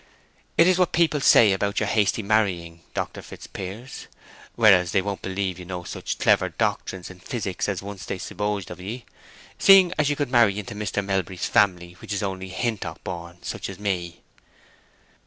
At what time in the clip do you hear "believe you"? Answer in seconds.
5.21-5.65